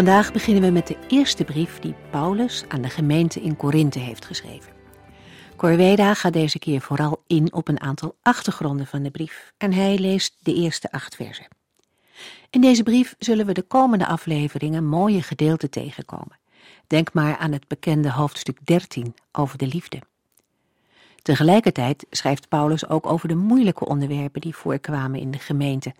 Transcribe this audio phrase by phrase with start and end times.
[0.00, 4.24] Vandaag beginnen we met de eerste brief die Paulus aan de gemeente in Korinthe heeft
[4.24, 4.72] geschreven.
[5.56, 9.98] Corveda gaat deze keer vooral in op een aantal achtergronden van de brief en hij
[9.98, 11.46] leest de eerste acht versen.
[12.50, 16.38] In deze brief zullen we de komende afleveringen mooie gedeelten tegenkomen.
[16.86, 20.02] Denk maar aan het bekende hoofdstuk 13 over de liefde.
[21.22, 25.94] Tegelijkertijd schrijft Paulus ook over de moeilijke onderwerpen die voorkwamen in de gemeente,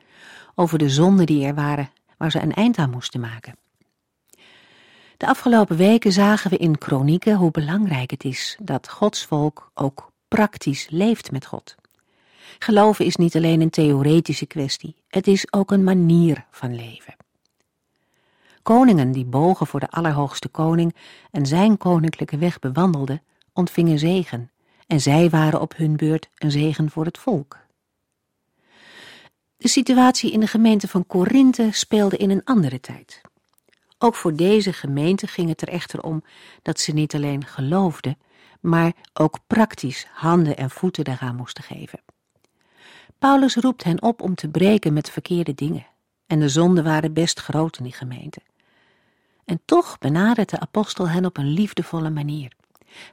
[0.54, 3.54] over de zonden die er waren, waar ze een eind aan moesten maken.
[5.20, 10.12] De afgelopen weken zagen we in kronieken hoe belangrijk het is dat Gods volk ook
[10.28, 11.74] praktisch leeft met God.
[12.58, 17.16] Geloven is niet alleen een theoretische kwestie, het is ook een manier van leven.
[18.62, 20.96] Koningen die bogen voor de Allerhoogste Koning
[21.30, 24.50] en zijn koninklijke weg bewandelden, ontvingen zegen,
[24.86, 27.58] en zij waren op hun beurt een zegen voor het volk.
[29.56, 33.20] De situatie in de gemeente van Korinthe speelde in een andere tijd.
[34.02, 36.22] Ook voor deze gemeente ging het er echter om
[36.62, 38.18] dat ze niet alleen geloofden,
[38.60, 42.00] maar ook praktisch handen en voeten daaraan moesten geven.
[43.18, 45.86] Paulus roept hen op om te breken met verkeerde dingen,
[46.26, 48.40] en de zonden waren best groot in die gemeente.
[49.44, 52.52] En toch benadert de apostel hen op een liefdevolle manier.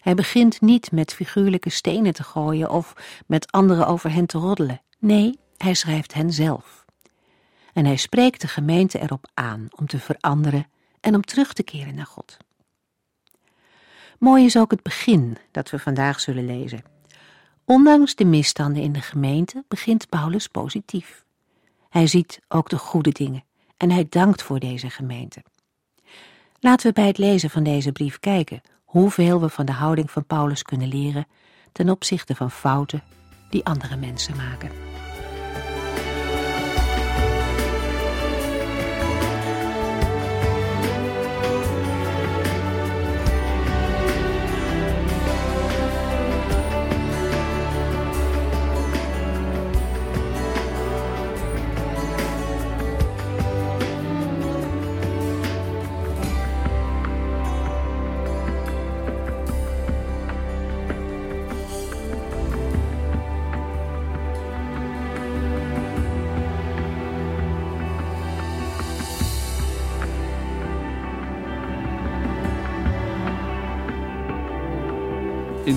[0.02, 2.94] Hij begint niet met figuurlijke stenen te gooien of
[3.26, 4.82] met anderen over hen te roddelen.
[5.00, 6.86] Nee, hij schrijft hen zelf.
[7.74, 10.68] En hij spreekt de gemeente erop aan om te veranderen
[11.00, 12.38] en om terug te keren naar God.
[14.20, 16.84] Mooi is ook het begin dat we vandaag zullen lezen.
[17.66, 21.26] Ondanks de misstanden in de gemeente begint Paulus positief.
[21.90, 23.44] Hij ziet ook de goede dingen
[23.78, 25.44] en hij dankt voor deze gemeente.
[26.60, 30.26] Laten we bij het lezen van deze brief kijken hoeveel we van de houding van
[30.26, 31.28] Paulus kunnen leren
[31.72, 33.04] ten opzichte van fouten
[33.50, 34.97] die andere mensen maken.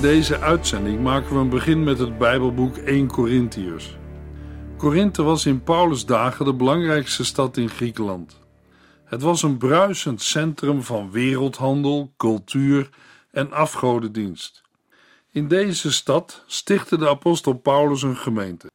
[0.00, 3.97] In deze uitzending maken we een begin met het Bijbelboek 1 Korintiërs.
[4.77, 8.41] Korinthe was in Paulus' dagen de belangrijkste stad in Griekenland.
[9.05, 12.91] Het was een bruisend centrum van wereldhandel, cultuur
[13.31, 14.62] en afgodendienst.
[15.31, 18.71] In deze stad stichtte de apostel Paulus een gemeente.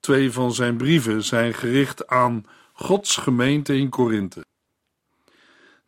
[0.00, 4.44] Twee van zijn brieven zijn gericht aan Gods gemeente in Korinthe.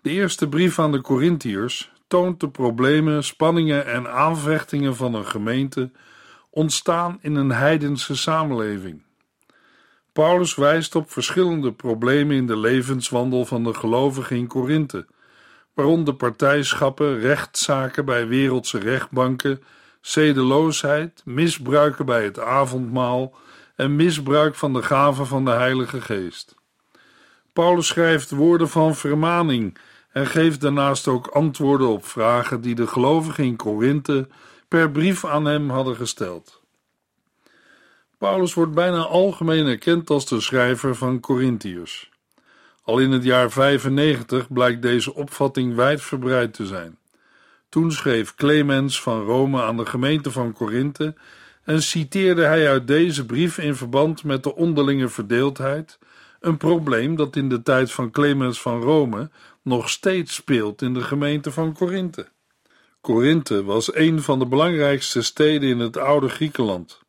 [0.02, 5.90] De eerste brief aan de Korintiërs toont de problemen, spanningen en aanvechtingen van een gemeente
[6.50, 9.02] ontstaan in een heidense samenleving.
[10.12, 15.06] Paulus wijst op verschillende problemen in de levenswandel van de gelovigen in Korinthe,
[15.74, 19.62] waaronder partijschappen, rechtszaken bij wereldse rechtbanken,
[20.00, 23.34] zedeloosheid, misbruiken bij het avondmaal
[23.76, 26.54] en misbruik van de gaven van de Heilige Geest.
[27.52, 29.78] Paulus schrijft woorden van vermaning
[30.12, 34.28] en geeft daarnaast ook antwoorden op vragen die de gelovigen in Korinthe
[34.68, 36.60] per brief aan hem hadden gesteld.
[38.18, 42.10] Paulus wordt bijna algemeen erkend als de schrijver van Korintiërs.
[42.82, 46.98] Al in het jaar 95 blijkt deze opvatting wijdverbreid te zijn.
[47.68, 51.14] Toen schreef Clemens van Rome aan de gemeente van Korinthe
[51.64, 55.98] en citeerde hij uit deze brief in verband met de onderlinge verdeeldheid,
[56.40, 59.30] een probleem dat in de tijd van Clemens van Rome
[59.62, 62.26] nog steeds speelt in de gemeente van Korinthe.
[63.00, 67.00] Korinthe was een van de belangrijkste steden in het oude Griekenland,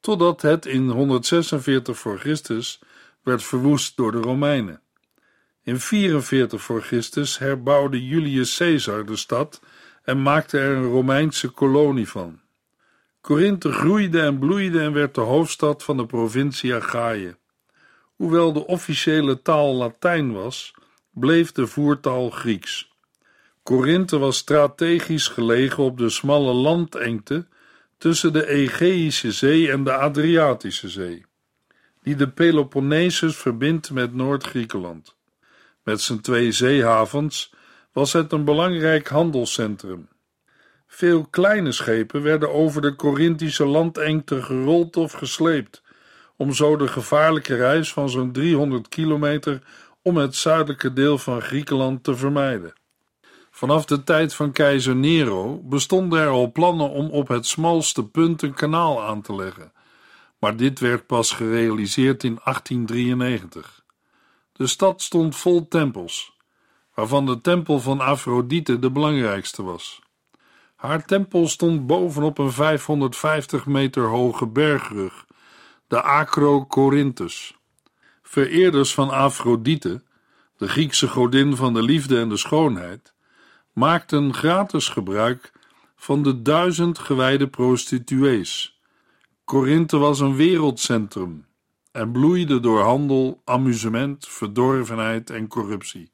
[0.00, 2.80] totdat het in 146 voor Christus
[3.22, 4.80] werd verwoest door de Romeinen.
[5.62, 9.60] In 44 voor Christus herbouwde Julius Caesar de stad
[10.02, 12.40] en maakte er een Romeinse kolonie van.
[13.20, 17.34] Korinthe groeide en bloeide en werd de hoofdstad van de provincie Achaïe.
[18.20, 20.74] Hoewel de officiële taal Latijn was,
[21.10, 22.92] bleef de voertaal Grieks.
[23.62, 27.46] Korinthe was strategisch gelegen op de smalle landengte
[27.98, 31.24] tussen de Egeïsche Zee en de Adriatische Zee,
[32.02, 35.16] die de Peloponnesus verbindt met Noord-Griekenland.
[35.82, 37.54] Met zijn twee zeehavens
[37.92, 40.08] was het een belangrijk handelscentrum.
[40.86, 45.82] Veel kleine schepen werden over de Corinthische landengte gerold of gesleept,
[46.40, 49.62] om zo de gevaarlijke reis van zo'n 300 kilometer
[50.02, 52.72] om het zuidelijke deel van Griekenland te vermijden.
[53.50, 58.42] Vanaf de tijd van keizer Nero bestonden er al plannen om op het smalste punt
[58.42, 59.72] een kanaal aan te leggen,
[60.38, 63.84] maar dit werd pas gerealiseerd in 1893.
[64.52, 66.36] De stad stond vol tempels,
[66.94, 70.00] waarvan de tempel van Afrodite de belangrijkste was.
[70.76, 75.28] Haar tempel stond bovenop een 550 meter hoge bergrug,
[75.90, 77.58] de Acro Corinthus.
[78.22, 80.02] Vereerders van Afrodite,
[80.56, 83.14] de Griekse godin van de liefde en de schoonheid,
[83.72, 85.52] maakten gratis gebruik
[85.96, 88.80] van de duizend gewijde prostituees.
[89.44, 91.46] Korinthe was een wereldcentrum
[91.92, 96.10] en bloeide door handel, amusement, verdorvenheid en corruptie.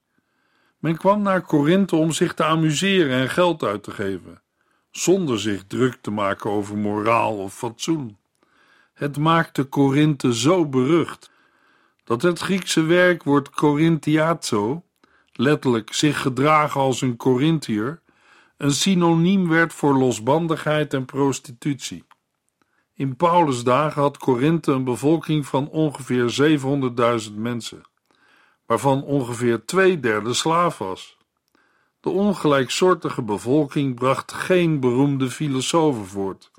[0.78, 4.42] Men kwam naar Korinthe om zich te amuseren en geld uit te geven,
[4.90, 8.16] zonder zich druk te maken over moraal of fatsoen.
[8.96, 11.30] Het maakte Korinthe zo berucht
[12.04, 14.84] dat het Griekse werkwoord Corinthiazo,
[15.32, 18.02] letterlijk zich gedragen als een Corinthiër,
[18.56, 22.04] een synoniem werd voor losbandigheid en prostitutie.
[22.94, 26.58] In Paulus' dagen had Korinthe een bevolking van ongeveer
[27.28, 27.82] 700.000 mensen,
[28.66, 31.16] waarvan ongeveer twee derde slaaf was.
[32.00, 36.50] De ongelijksoortige bevolking bracht geen beroemde filosofen voort,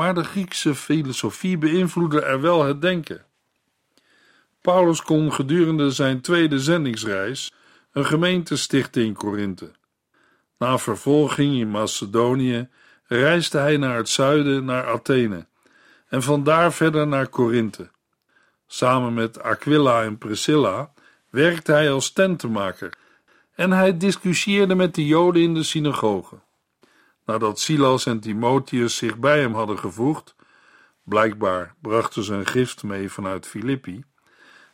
[0.00, 3.24] maar de Griekse filosofie beïnvloedde er wel het denken.
[4.60, 7.52] Paulus kon gedurende zijn tweede zendingsreis
[7.92, 9.70] een gemeente stichten in Korinthe.
[10.58, 12.68] Na vervolging in Macedonië
[13.06, 15.46] reisde hij naar het zuiden, naar Athene,
[16.08, 17.90] en vandaar verder naar Korinthe.
[18.66, 20.92] Samen met Aquila en Priscilla
[21.30, 22.92] werkte hij als tentenmaker
[23.54, 26.36] en hij discussieerde met de Joden in de synagoge.
[27.30, 30.34] Nadat Silas en Timotheus zich bij hem hadden gevoegd,
[31.04, 34.04] blijkbaar brachten ze een gift mee vanuit Filippi,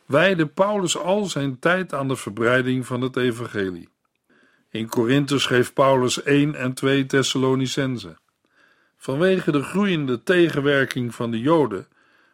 [0.07, 3.89] wijde Paulus al zijn tijd aan de verbreiding van het evangelie.
[4.71, 8.17] In Korinthe schreef Paulus 1 en 2 Thessalonicense.
[8.97, 11.89] Vanwege de groeiende tegenwerking van de Joden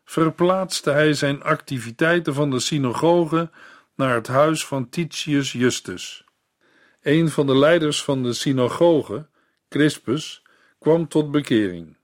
[0.04, 3.50] verplaatste hij zijn activiteiten van de synagoge
[3.94, 6.24] naar het huis van Titius Justus.
[7.00, 9.30] Een van de leiders van de synagoge,
[9.72, 10.42] Crispus,
[10.78, 11.96] kwam tot bekering.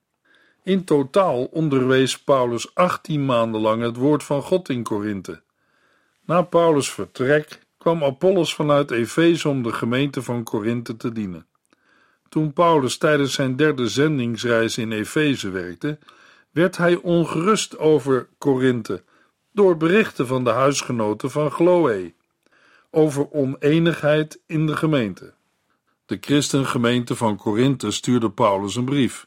[0.63, 5.41] In totaal onderwees Paulus 18 maanden lang het woord van God in Korinthe.
[6.25, 11.47] Na Paulus' vertrek kwam Apollos vanuit Efeze om de gemeente van Korinthe te dienen.
[12.29, 15.99] Toen Paulus tijdens zijn derde zendingsreis in Efeze werkte,
[16.51, 19.03] werd hij ongerust over Korinthe
[19.53, 22.15] door berichten van de huisgenoten van Chloe
[22.91, 25.37] over oneenigheid in de gemeente.
[26.09, 29.27] De christengemeente van Korinthe stuurde Paulus een brief,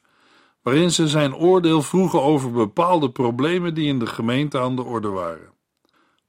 [0.62, 5.08] waarin ze zijn oordeel vroegen over bepaalde problemen die in de gemeente aan de orde
[5.08, 5.54] waren.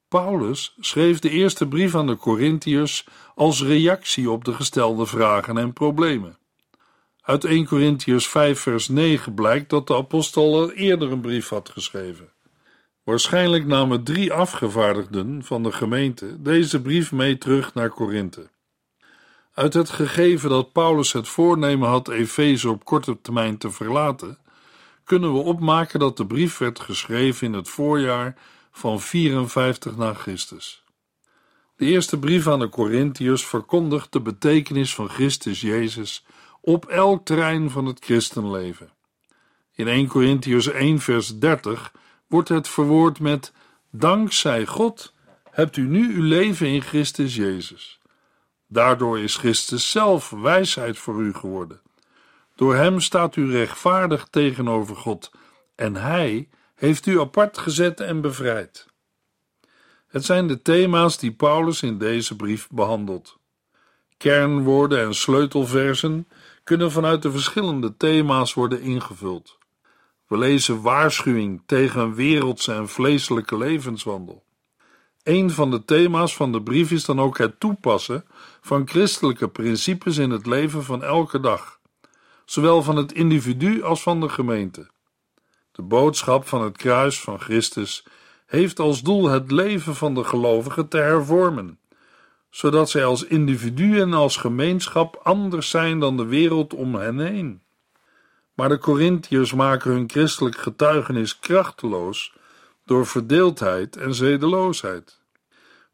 [0.08, 5.72] Paulus schreef de eerste brief aan de Corinthiërs als reactie op de gestelde vragen en
[5.72, 6.38] problemen.
[7.20, 11.68] Uit 1 Corinthiërs 5 vers 9 blijkt dat de apostel al eerder een brief had
[11.68, 12.32] geschreven.
[13.04, 18.50] Waarschijnlijk namen drie afgevaardigden van de gemeente deze brief mee terug naar Korinthe.
[19.54, 24.38] Uit het gegeven dat Paulus het voornemen had Efeze op korte termijn te verlaten,
[25.04, 28.36] kunnen we opmaken dat de brief werd geschreven in het voorjaar
[28.70, 30.82] van 54 na Christus.
[31.76, 36.24] De eerste brief aan de Corinthiërs verkondigt de betekenis van Christus Jezus
[36.60, 38.90] op elk terrein van het christenleven.
[39.74, 41.92] In 1 Corinthiërs 1 vers 30
[42.26, 43.52] wordt het verwoord met
[43.90, 45.12] Dankzij God
[45.50, 48.00] hebt u nu uw leven in Christus Jezus.
[48.72, 51.80] Daardoor is Christus zelf wijsheid voor u geworden.
[52.54, 55.30] Door hem staat u rechtvaardig tegenover God
[55.74, 58.86] en hij heeft u apart gezet en bevrijd.
[60.06, 63.38] Het zijn de thema's die Paulus in deze brief behandelt.
[64.16, 66.28] Kernwoorden en sleutelversen
[66.64, 69.58] kunnen vanuit de verschillende thema's worden ingevuld.
[70.26, 74.42] We lezen waarschuwing tegen een wereldse en vleeselijke levenswandel.
[75.22, 78.24] Een van de thema's van de brief is dan ook het toepassen
[78.64, 81.80] van christelijke principes in het leven van elke dag,
[82.44, 84.90] zowel van het individu als van de gemeente.
[85.72, 88.06] De boodschap van het kruis van Christus
[88.46, 91.78] heeft als doel het leven van de gelovige te hervormen,
[92.50, 97.62] zodat zij als individu en als gemeenschap anders zijn dan de wereld om hen heen.
[98.54, 102.34] Maar de Corinthiërs maken hun christelijk getuigenis krachteloos
[102.84, 105.20] door verdeeldheid en zedeloosheid.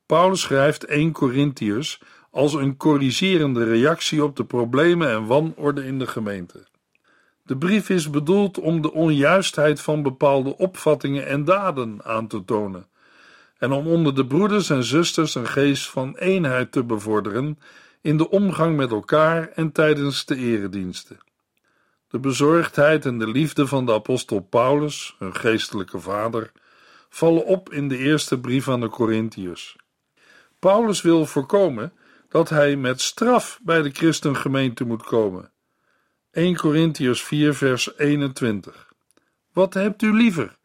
[0.06, 6.06] Paulus schrijft 1 Corinthiërs als een corrigerende reactie op de problemen en wanorde in de
[6.06, 6.66] gemeente.
[7.42, 12.86] De brief is bedoeld om de onjuistheid van bepaalde opvattingen en daden aan te tonen
[13.58, 17.58] en om onder de broeders en zusters een geest van eenheid te bevorderen
[18.00, 21.18] in de omgang met elkaar en tijdens de erediensten.
[22.08, 26.52] De bezorgdheid en de liefde van de apostel Paulus, hun geestelijke vader,
[27.08, 29.76] vallen op in de eerste brief aan de Corinthiërs.
[30.58, 31.92] Paulus wil voorkomen
[32.28, 35.52] dat hij met straf bij de christengemeente moet komen.
[36.30, 38.92] 1 Corinthiërs 4 vers 21
[39.52, 40.58] Wat hebt u liever?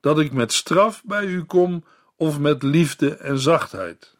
[0.00, 1.84] Dat ik met straf bij u kom
[2.16, 4.16] of met liefde en zachtheid?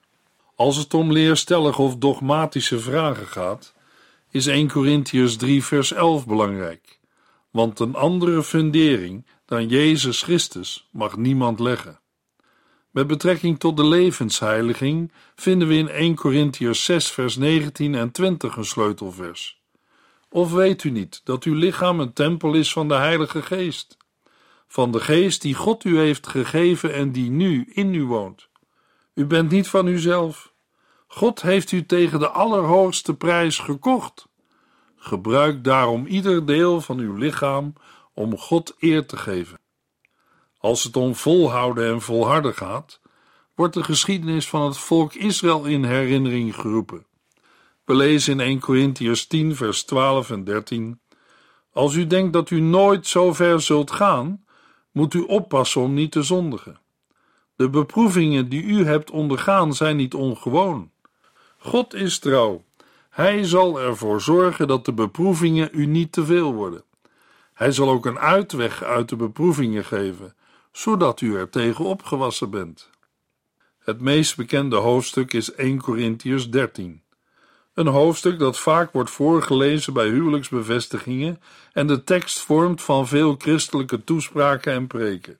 [0.54, 3.74] Als het om leerstellige of dogmatische vragen gaat,
[4.30, 6.98] is 1 Corinthiërs 3 vers 11 belangrijk,
[7.50, 12.01] want een andere fundering dan Jezus Christus mag niemand leggen.
[12.92, 18.56] Met betrekking tot de levensheiliging vinden we in 1 Corinthiërs 6 vers 19 en 20
[18.56, 19.60] een sleutelvers.
[20.28, 23.96] Of weet u niet dat uw lichaam een tempel is van de Heilige Geest,
[24.68, 28.48] van de Geest die God u heeft gegeven en die nu in u woont?
[29.14, 30.52] U bent niet van uzelf.
[31.06, 34.26] God heeft u tegen de allerhoogste prijs gekocht.
[34.96, 37.72] Gebruik daarom ieder deel van uw lichaam
[38.14, 39.61] om God eer te geven.
[40.62, 43.00] Als het om volhouden en volharden gaat,
[43.54, 47.06] wordt de geschiedenis van het volk Israël in herinnering geroepen.
[47.84, 51.00] We lezen in 1 Corinthiërs 10, vers 12 en 13:
[51.72, 54.44] Als u denkt dat u nooit zo ver zult gaan,
[54.90, 56.80] moet u oppassen om niet te zondigen.
[57.56, 60.90] De beproevingen die u hebt ondergaan zijn niet ongewoon.
[61.58, 62.64] God is trouw.
[63.10, 66.84] Hij zal ervoor zorgen dat de beproevingen u niet te veel worden.
[67.54, 70.34] Hij zal ook een uitweg uit de beproevingen geven,
[70.72, 72.90] zodat u er tegen opgewassen bent.
[73.78, 77.02] Het meest bekende hoofdstuk is 1 Corinthiërs 13.
[77.74, 81.40] Een hoofdstuk dat vaak wordt voorgelezen bij huwelijksbevestigingen
[81.72, 85.38] en de tekst vormt van veel christelijke toespraken en preken.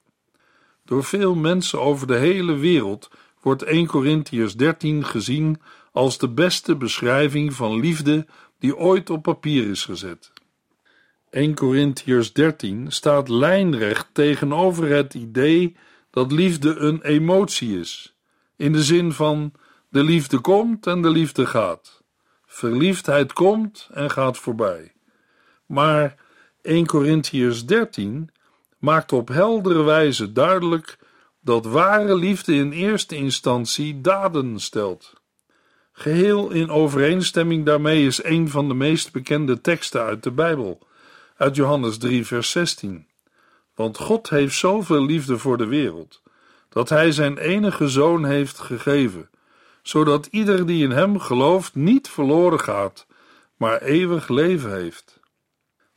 [0.84, 3.10] Door veel mensen over de hele wereld
[3.40, 5.60] wordt 1 Corinthiërs 13 gezien
[5.92, 8.26] als de beste beschrijving van liefde
[8.58, 10.32] die ooit op papier is gezet.
[11.32, 15.76] 1 Corinthiërs 13 staat lijnrecht tegenover het idee
[16.10, 18.16] dat liefde een emotie is,
[18.56, 19.52] in de zin van
[19.88, 22.02] de liefde komt en de liefde gaat.
[22.46, 24.92] Verliefdheid komt en gaat voorbij.
[25.66, 26.14] Maar
[26.62, 28.30] 1 Corinthiërs 13
[28.78, 30.98] maakt op heldere wijze duidelijk
[31.40, 35.12] dat ware liefde in eerste instantie daden stelt.
[35.92, 40.90] Geheel in overeenstemming daarmee is een van de meest bekende teksten uit de Bijbel,
[41.42, 43.06] uit Johannes 3, vers 16.
[43.74, 46.22] Want God heeft zoveel liefde voor de wereld,
[46.68, 49.30] dat Hij zijn enige zoon heeft gegeven,
[49.82, 53.06] zodat ieder die in Hem gelooft niet verloren gaat,
[53.56, 55.20] maar eeuwig leven heeft.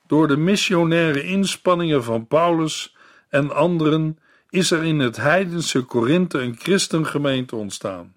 [0.08, 2.96] Door de missionaire inspanningen van Paulus
[3.30, 8.16] en anderen is er in het heidense Korinthe een christengemeente ontstaan.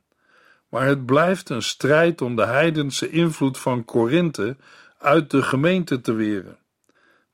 [0.69, 4.57] Maar het blijft een strijd om de heidense invloed van Korinthe
[4.99, 6.59] uit de gemeente te weren.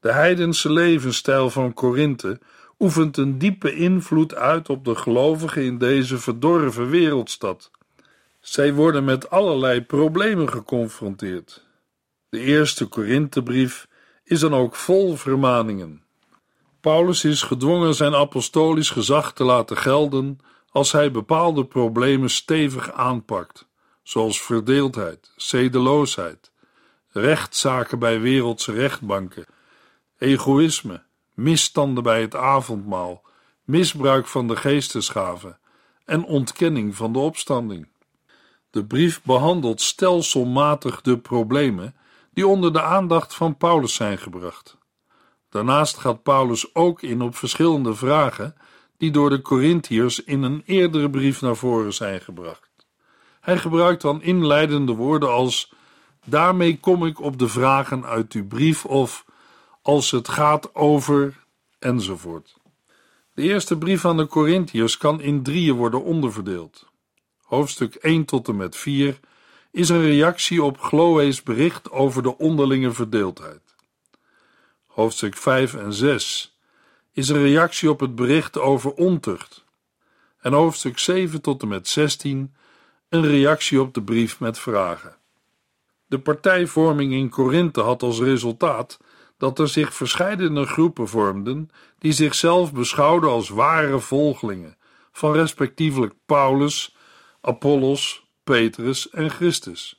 [0.04, 2.40] De heidense levensstijl van Korinthe
[2.78, 7.70] oefent een diepe invloed uit op de gelovigen in deze verdorven wereldstad.
[8.40, 11.66] Zij worden met allerlei problemen geconfronteerd.
[12.28, 13.88] De eerste Korinthebrief
[14.24, 16.02] is dan ook vol vermaningen.
[16.80, 20.38] Paulus is gedwongen zijn apostolisch gezag te laten gelden
[20.70, 23.68] als hij bepaalde problemen stevig aanpakt,
[24.02, 26.52] zoals verdeeldheid, zedeloosheid,
[27.10, 29.46] rechtszaken bij wereldse rechtbanken,
[30.24, 31.02] egoïsme,
[31.34, 33.22] misstanden bij het avondmaal,
[33.64, 35.58] misbruik van de geestesgaven
[36.04, 37.88] en ontkenning van de opstanding.
[38.70, 41.94] De brief behandelt stelselmatig de problemen
[42.32, 44.76] die onder de aandacht van Paulus zijn gebracht.
[45.48, 48.54] Daarnaast gaat Paulus ook in op verschillende vragen
[48.96, 52.70] die door de Corinthiërs in een eerdere brief naar voren zijn gebracht.
[53.40, 55.72] Hij gebruikt dan inleidende woorden als:
[56.24, 59.23] Daarmee kom ik op de vragen uit uw brief of
[59.84, 61.44] als het gaat over
[61.78, 62.56] enzovoort.
[63.34, 66.86] De eerste brief aan de Corinthiërs kan in drieën worden onderverdeeld.
[67.42, 69.20] Hoofdstuk 1 tot en met 4
[69.70, 73.74] is een reactie op Chloe's bericht over de onderlinge verdeeldheid.
[74.86, 76.58] Hoofdstuk 5 en 6
[77.12, 79.64] is een reactie op het bericht over ontucht.
[80.40, 82.54] En hoofdstuk 7 tot en met 16
[83.08, 85.16] een reactie op de brief met vragen.
[86.06, 88.98] De partijvorming in Korinthe had als resultaat
[89.44, 94.76] dat er zich verscheidene groepen vormden die zichzelf beschouwden als ware volgelingen
[95.12, 96.96] van respectievelijk Paulus,
[97.40, 99.96] Apollos, Petrus en Christus.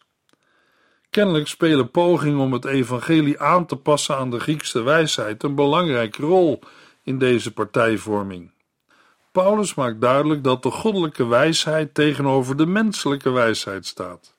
[1.09, 6.21] Kennelijk spelen pogingen om het evangelie aan te passen aan de Griekse wijsheid een belangrijke
[6.21, 6.59] rol
[7.03, 8.51] in deze partijvorming.
[9.31, 14.35] Paulus maakt duidelijk dat de goddelijke wijsheid tegenover de menselijke wijsheid staat.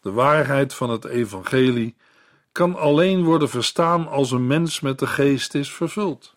[0.00, 1.96] De waarheid van het evangelie
[2.52, 6.32] kan alleen worden verstaan als een mens met de geest is vervuld.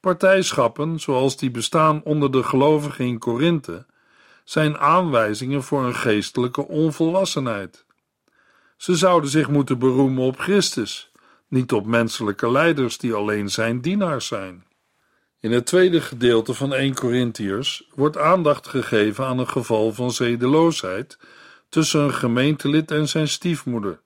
[0.00, 3.86] Partijschappen, zoals die bestaan onder de gelovigen in Korinthe,
[4.44, 7.84] zijn aanwijzingen voor een geestelijke onvolwassenheid.
[8.76, 11.12] Ze zouden zich moeten beroemen op Christus,
[11.48, 14.64] niet op menselijke leiders die alleen zijn dienaars zijn.
[15.40, 21.18] In het tweede gedeelte van 1 Corinthiërs wordt aandacht gegeven aan een geval van zedeloosheid
[21.68, 24.00] tussen een gemeentelid en zijn stiefmoeder.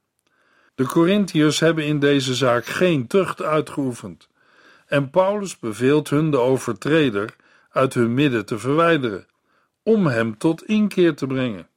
[0.78, 4.28] De Corinthiërs hebben in deze zaak geen tucht uitgeoefend
[4.87, 7.37] en Paulus beveelt hun de overtreder
[7.70, 9.26] uit hun midden te verwijderen,
[9.82, 11.68] om hem tot inkeer te brengen.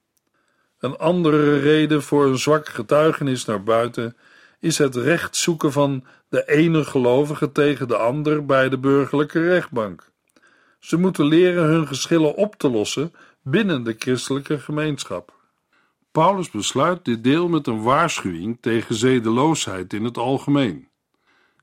[0.80, 4.18] Een andere reden voor een zwak getuigenis naar buiten
[4.60, 10.12] is het recht zoeken van de ene gelovige tegen de ander bij de burgerlijke rechtbank.
[10.80, 15.40] Ze moeten leren hun geschillen op te lossen binnen de christelijke gemeenschap.
[16.12, 20.88] Paulus besluit dit deel met een waarschuwing tegen zedeloosheid in het algemeen.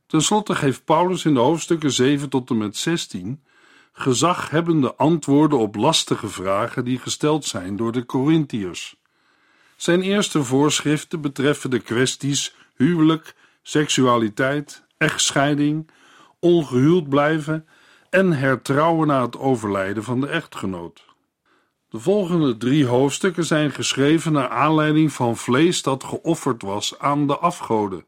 [0.06, 3.42] Ten slotte geeft Paulus in de hoofdstukken 7 tot en met 16
[3.92, 8.96] gezaghebbende antwoorden op lastige vragen die gesteld zijn door de Corinthiërs.
[9.76, 15.90] Zijn eerste voorschriften betreffen de kwesties huwelijk, seksualiteit, echtscheiding,
[16.38, 17.66] ongehuwd blijven
[18.10, 21.07] en hertrouwen na het overlijden van de echtgenoot.
[21.98, 27.38] De volgende drie hoofdstukken zijn geschreven naar aanleiding van vlees dat geofferd was aan de
[27.38, 28.04] afgoden.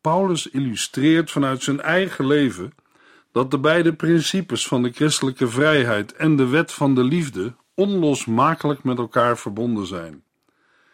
[0.00, 2.74] Paulus illustreert vanuit zijn eigen leven
[3.32, 8.84] dat de beide principes van de christelijke vrijheid en de wet van de liefde onlosmakelijk
[8.84, 10.22] met elkaar verbonden zijn.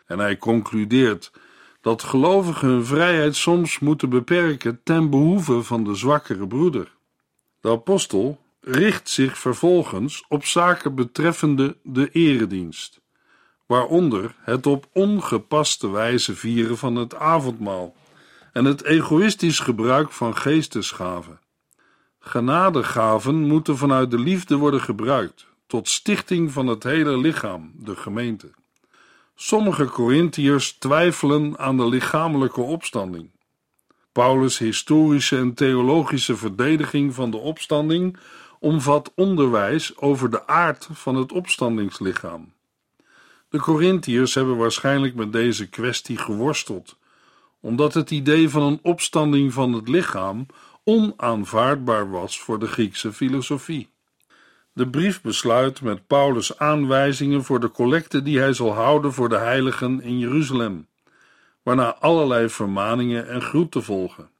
[0.07, 1.33] En hij concludeert
[1.81, 6.97] dat gelovigen hun vrijheid soms moeten beperken ten behoeve van de zwakkere broeder.
[7.61, 13.01] De apostel richt zich vervolgens op zaken betreffende de eredienst,
[13.67, 17.95] waaronder het op ongepaste wijze vieren van het avondmaal
[18.53, 21.41] en het egoïstisch gebruik van geestesgaven.
[22.19, 28.51] Genadegaven moeten vanuit de liefde worden gebruikt tot stichting van het hele lichaam, de gemeente.
[29.35, 33.31] Sommige Corinthiërs twijfelen aan de lichamelijke opstanding.
[34.13, 38.19] Paulus' historische en theologische verdediging van de opstanding
[38.61, 42.53] omvat onderwijs over de aard van het opstandingslichaam.
[43.49, 46.97] De Corinthiërs hebben waarschijnlijk met deze kwestie geworsteld,
[47.61, 50.47] omdat het idee van een opstanding van het lichaam
[50.85, 53.89] onaanvaardbaar was voor de Griekse filosofie.
[54.73, 59.39] De brief besluit met Paulus aanwijzingen voor de collecte die hij zal houden voor de
[59.39, 60.87] heiligen in Jeruzalem,
[61.63, 64.31] waarna allerlei vermaningen en groeten volgen.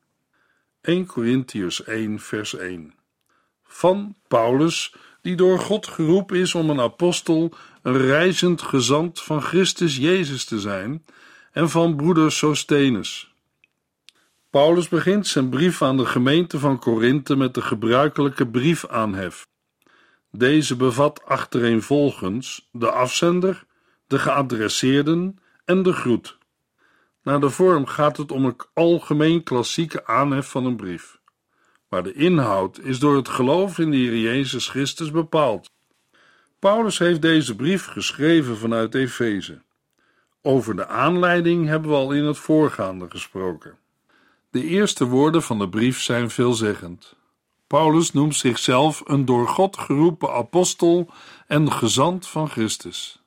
[0.81, 2.98] 1 Corinthiërs 1 vers 1
[3.69, 7.53] Van Paulus, die door God geroepen is om een apostel,
[7.83, 11.05] een reizend gezant van Christus Jezus te zijn,
[11.53, 13.33] en van broeder Sostenus.
[14.51, 19.49] Paulus begint zijn brief aan de gemeente van Korinthe met de gebruikelijke briefaanhef.
[20.31, 23.65] Deze bevat achtereenvolgens de afzender,
[24.07, 26.39] de geadresseerden en de groet.
[27.23, 31.18] Naar de vorm gaat het om een algemeen klassieke aanhef van een brief.
[31.89, 35.71] Maar de inhoud is door het geloof in de Heer Jezus Christus bepaald.
[36.59, 39.63] Paulus heeft deze brief geschreven vanuit Efeze.
[40.43, 43.79] Over de aanleiding hebben we al in het voorgaande gesproken.
[44.51, 47.17] De eerste woorden van de brief zijn veelzeggend.
[47.67, 51.11] Paulus noemt zichzelf een door God geroepen apostel
[51.47, 53.23] en gezant van Christus.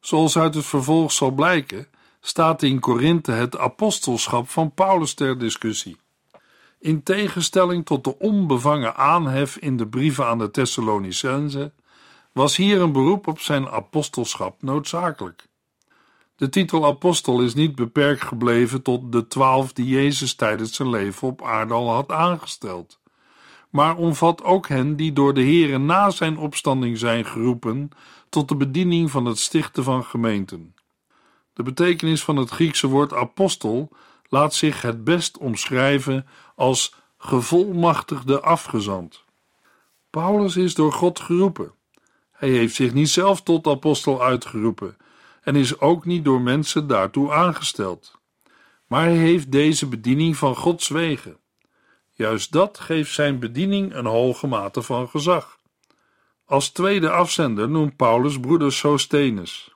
[0.00, 1.88] Zoals uit het vervolg zal blijken,
[2.20, 5.96] staat in Korinthe het apostelschap van Paulus ter discussie.
[6.84, 11.72] In tegenstelling tot de onbevangen aanhef in de brieven aan de Thessalonicenzen,
[12.32, 15.46] was hier een beroep op zijn apostelschap noodzakelijk.
[16.36, 21.28] De titel apostel is niet beperkt gebleven tot de twaalf die Jezus tijdens zijn leven
[21.28, 22.98] op aarde al had aangesteld
[23.74, 27.90] maar omvat ook hen die door de Heere na zijn opstanding zijn geroepen
[28.28, 30.74] tot de bediening van het stichten van gemeenten.
[31.52, 33.88] De betekenis van het Griekse woord apostel
[34.28, 39.24] laat zich het best omschrijven als gevolmachtigde afgezant.
[40.10, 41.72] Paulus is door God geroepen.
[42.30, 44.96] Hij heeft zich niet zelf tot apostel uitgeroepen,
[45.42, 48.18] en is ook niet door mensen daartoe aangesteld.
[48.86, 51.36] Maar hij heeft deze bediening van Gods wegen.
[52.12, 55.58] Juist dat geeft zijn bediening een hoge mate van gezag.
[56.44, 59.74] Als tweede afzender noemt Paulus broeder Sosthenes.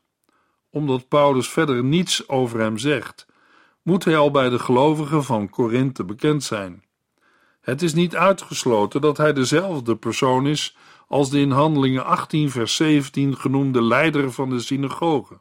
[0.71, 3.27] Omdat Paulus verder niets over hem zegt,
[3.89, 6.85] moet hij al bij de gelovigen van Korinthe bekend zijn.
[7.61, 12.77] Het is niet uitgesloten dat hij dezelfde persoon is als de in Handelingen 18, vers
[12.77, 15.39] 17 genoemde leider van de synagoge.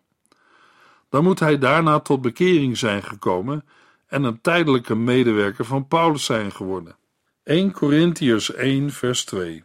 [1.09, 3.65] Dan moet hij daarna tot bekering zijn gekomen
[4.07, 6.95] en een tijdelijke medewerker van Paulus zijn geworden.
[7.43, 9.63] 1 Corinthiërs 1, vers 2.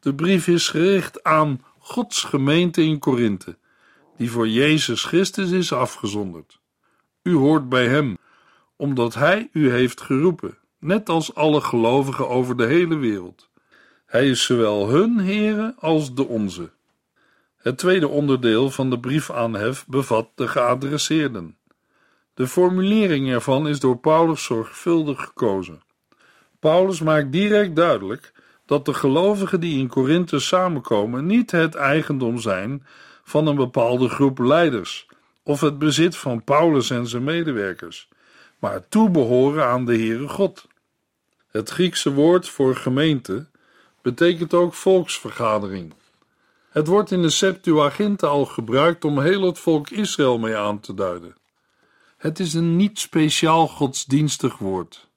[0.00, 3.58] De brief is gericht aan Gods gemeente in Korinthe,
[4.16, 6.64] die voor Jezus Christus is afgezonderd.
[7.26, 8.18] U hoort bij hem,
[8.76, 13.50] omdat hij u heeft geroepen, net als alle gelovigen over de hele wereld.
[14.06, 16.70] Hij is zowel hun Heere als de onze.
[17.56, 21.56] Het tweede onderdeel van de briefaanhef bevat de geadresseerden.
[22.34, 25.82] De formulering ervan is door Paulus zorgvuldig gekozen.
[26.60, 28.32] Paulus maakt direct duidelijk
[28.66, 32.86] dat de gelovigen die in Korinthe samenkomen niet het eigendom zijn
[33.24, 35.05] van een bepaalde groep leiders
[35.46, 38.08] of het bezit van Paulus en zijn medewerkers,
[38.58, 40.66] maar toebehoren aan de Heere God.
[41.50, 43.46] Het Griekse woord voor gemeente
[44.02, 45.94] betekent ook volksvergadering.
[46.70, 50.94] Het wordt in de Septuaginta al gebruikt om heel het volk Israël mee aan te
[50.94, 51.36] duiden.
[52.16, 55.08] Het is een niet speciaal godsdienstig woord,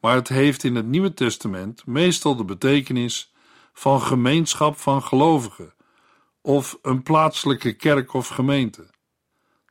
[0.00, 3.32] maar het heeft in het Nieuwe Testament meestal de betekenis
[3.72, 5.74] van gemeenschap van gelovigen
[6.40, 8.96] of een plaatselijke kerk of gemeente.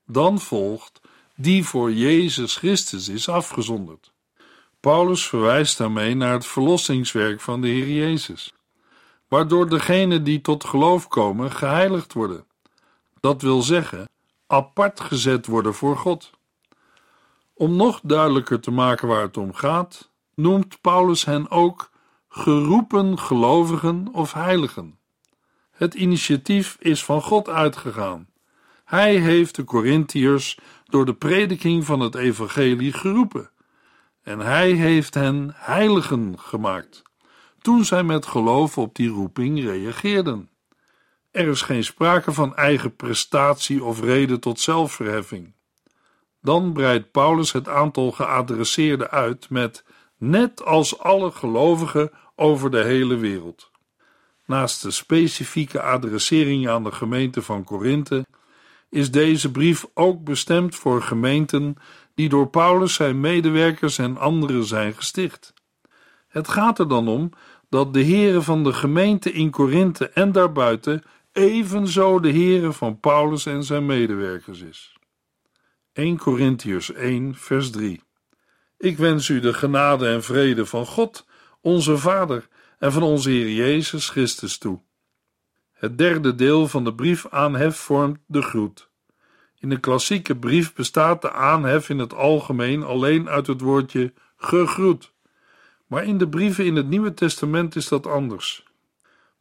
[0.08, 1.02] Dan volgt
[1.36, 4.14] die voor Jezus Christus is afgezonderd.
[4.80, 8.54] Paulus verwijst daarmee naar het verlossingswerk van de Heer Jezus,
[9.28, 12.46] waardoor degenen die tot geloof komen geheiligd worden.
[13.20, 14.10] Dat wil zeggen,
[14.48, 16.32] apart gezet worden voor God.
[17.54, 21.90] Om nog duidelijker te maken waar het om gaat, noemt Paulus hen ook
[22.30, 25.00] geroepen gelovigen of heiligen.
[25.72, 28.28] Het initiatief is van God uitgegaan.
[28.88, 33.50] Hij heeft de Corinthiërs door de prediking van het evangelie geroepen
[34.22, 37.02] en hij heeft hen heiligen gemaakt,
[37.62, 40.50] toen zij met geloof op die roeping reageerden.
[41.32, 45.54] Er is geen sprake van eigen prestatie of reden tot zelfverheffing.
[46.42, 49.84] Dan breidt Paulus het aantal geadresseerden uit met
[50.18, 53.72] net als alle gelovigen over de hele wereld.
[54.46, 58.26] Naast de specifieke adressering aan de gemeente van Korinthe
[58.90, 61.76] is deze brief ook bestemd voor gemeenten
[62.16, 65.54] die door Paulus zijn medewerkers en anderen zijn gesticht.
[66.28, 67.30] Het gaat er dan om
[67.70, 73.46] dat de heren van de gemeente in Korinthe en daarbuiten evenzo de heren van Paulus
[73.46, 74.98] en zijn medewerkers is.
[75.94, 78.02] 1 Corinthiërs 1 vers 3
[78.78, 81.26] Ik wens u de genade en vrede van God,
[81.62, 82.48] onze Vader
[82.80, 84.80] en van onze Heer Jezus Christus toe.
[85.78, 88.90] Het derde deel van de brief aanhef vormt de groet.
[89.60, 95.14] In de klassieke brief bestaat de aanhef in het algemeen alleen uit het woordje gegroet.
[95.88, 98.66] Maar in de brieven in het Nieuwe Testament is dat anders.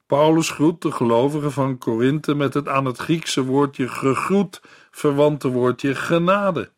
[0.07, 5.95] Paulus groet de gelovigen van Korinthe met het aan het Griekse woordje gegroet verwante woordje
[5.95, 6.71] genade.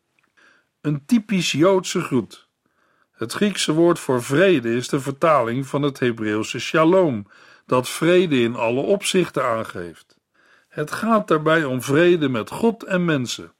[0.81, 2.47] Een typisch Joodse groet.
[3.11, 7.25] Het Griekse woord voor vrede is de vertaling van het Hebreeuwse shalom,
[7.69, 10.17] dat vrede in alle opzichten aangeeft.
[10.67, 13.53] Het gaat daarbij om vrede met God en mensen,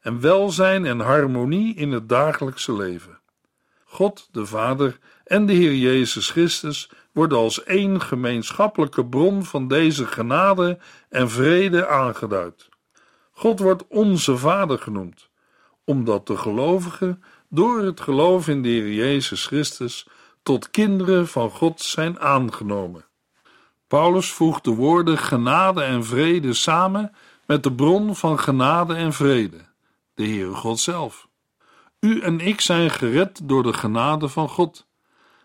[0.00, 3.20] en welzijn en harmonie in het dagelijkse leven.
[3.84, 10.06] God, de Vader en de Heer Jezus Christus worden als één gemeenschappelijke bron van deze
[10.06, 12.68] genade en vrede aangeduid.
[13.32, 15.28] God wordt onze Vader genoemd,
[15.84, 20.06] omdat de gelovigen door het geloof in de Heer Jezus Christus
[20.42, 23.06] tot kinderen van God zijn aangenomen.
[23.88, 27.12] Paulus voegt de woorden genade en vrede samen
[27.46, 29.64] met de bron van genade en vrede,
[30.14, 31.28] de Heere God zelf.
[32.00, 34.86] U en ik zijn gered door de genade van God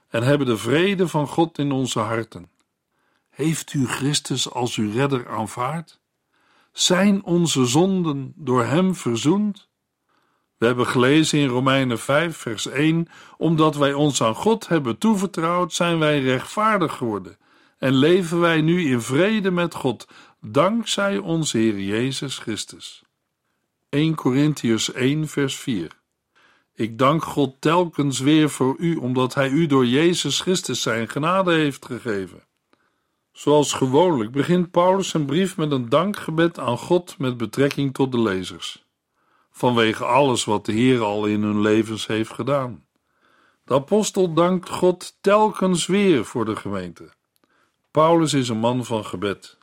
[0.09, 2.49] en hebben de vrede van God in onze harten.
[3.29, 5.99] Heeft u Christus als uw redder aanvaard?
[6.71, 9.67] Zijn onze zonden door Hem verzoend?
[10.57, 15.73] We hebben gelezen in Romeinen 5, vers 1: Omdat wij ons aan God hebben toevertrouwd,
[15.73, 17.37] zijn wij rechtvaardig geworden
[17.83, 20.07] en leven wij nu in vrede met God,
[20.41, 23.03] dankzij onze Heer Jezus Christus.
[23.89, 25.91] 1 Corinthiërs 1, vers 4.
[26.73, 31.53] Ik dank God telkens weer voor u, omdat Hij u door Jezus Christus zijn genade
[31.53, 32.43] heeft gegeven.
[33.31, 38.21] Zoals gewoonlijk begint Paulus zijn brief met een dankgebed aan God met betrekking tot de
[38.21, 38.85] lezers,
[39.51, 42.85] vanwege alles wat de Heer al in hun levens heeft gedaan.
[43.65, 47.09] De apostel dankt God telkens weer voor de gemeente.
[47.93, 49.57] Paulus is een man van gebed.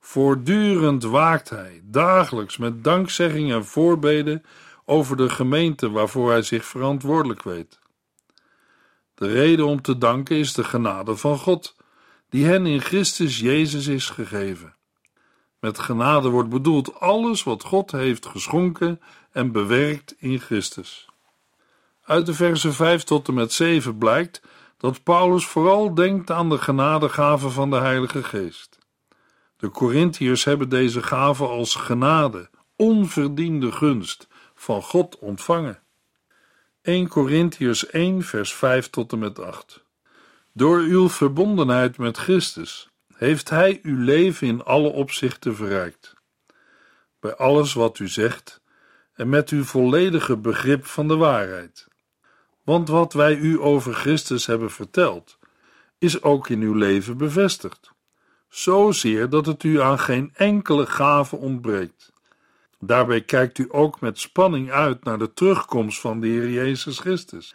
[0.00, 4.44] Voortdurend waakt hij, dagelijks met dankzegging en voorbeden
[4.84, 7.78] over de gemeente waarvoor hij zich verantwoordelijk weet.
[9.14, 11.76] De reden om te danken is de genade van God,
[12.30, 14.74] die hen in Christus Jezus is gegeven.
[15.60, 19.00] Met genade wordt bedoeld alles wat God heeft geschonken
[19.32, 21.08] en bewerkt in Christus.
[22.04, 24.42] Uit de versen 5 tot en met 7 blijkt
[24.82, 28.78] dat Paulus vooral denkt aan de genadegave van de Heilige Geest.
[29.56, 35.82] De Corinthiërs hebben deze gave als genade, onverdiende gunst van God ontvangen.
[36.82, 39.84] 1 Corinthiërs 1 vers 5 tot en met 8
[40.52, 46.14] Door uw verbondenheid met Christus heeft Hij uw leven in alle opzichten verrijkt.
[47.20, 48.60] Bij alles wat u zegt
[49.14, 51.90] en met uw volledige begrip van de waarheid.
[52.64, 55.38] Want wat wij u over Christus hebben verteld,
[55.98, 57.90] is ook in uw leven bevestigd.
[58.48, 62.12] Zozeer dat het u aan geen enkele gave ontbreekt.
[62.78, 67.54] Daarbij kijkt u ook met spanning uit naar de terugkomst van de Heer Jezus Christus.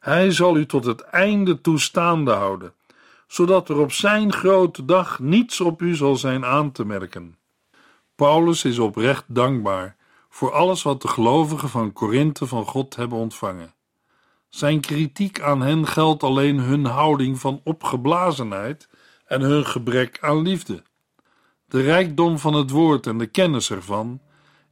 [0.00, 2.74] Hij zal u tot het einde toestaande houden,
[3.26, 7.36] zodat er op zijn grote dag niets op u zal zijn aan te merken.
[8.14, 9.96] Paulus is oprecht dankbaar
[10.28, 13.74] voor alles wat de gelovigen van Korinthe van God hebben ontvangen.
[14.54, 18.88] Zijn kritiek aan hen geldt alleen hun houding van opgeblazenheid
[19.26, 20.82] en hun gebrek aan liefde.
[21.66, 24.20] De rijkdom van het woord en de kennis ervan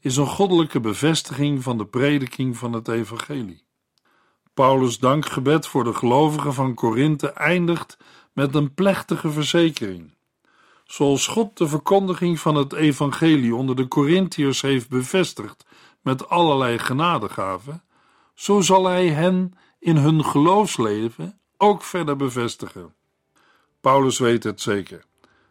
[0.01, 3.65] is een goddelijke bevestiging van de prediking van het evangelie.
[4.55, 7.97] Paulus' dankgebed voor de gelovigen van Korinthe eindigt
[8.33, 10.15] met een plechtige verzekering.
[10.85, 15.67] Zoals God de verkondiging van het evangelie onder de Corinthiërs heeft bevestigd
[16.03, 17.83] met allerlei genadegaven,
[18.35, 22.95] zo zal hij hen in hun geloofsleven ook verder bevestigen.
[23.81, 25.05] Paulus weet het zeker.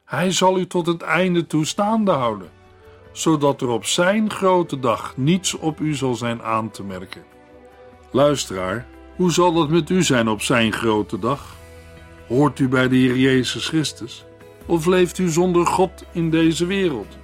[0.06, 2.50] Hij zal u tot het einde toestaande houden,
[3.12, 7.24] zodat er op zijn grote dag niets op u zal zijn aan te merken.
[8.12, 11.56] Luisteraar, hoe zal dat met u zijn op zijn grote dag?
[12.28, 14.26] Hoort u bij de Heer Jezus Christus?
[14.66, 17.18] Of leeft u zonder God in deze wereld?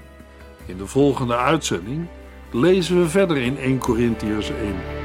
[0.65, 2.07] In de volgende uitzending
[2.51, 5.04] lezen we verder in 1 Corinthiërs 1.